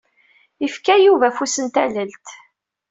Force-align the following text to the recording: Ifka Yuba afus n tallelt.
Ifka 0.65 0.93
Yuba 1.03 1.25
afus 1.29 1.55
n 1.63 1.67
tallelt. 1.73 2.27